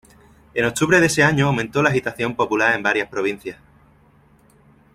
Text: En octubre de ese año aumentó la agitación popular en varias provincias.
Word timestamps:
En 0.55 0.65
octubre 0.65 0.99
de 0.99 1.05
ese 1.05 1.21
año 1.21 1.45
aumentó 1.45 1.83
la 1.83 1.89
agitación 1.91 2.35
popular 2.35 2.73
en 2.75 2.81
varias 2.81 3.07
provincias. 3.07 3.59